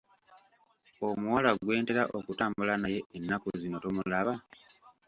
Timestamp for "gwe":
1.63-1.75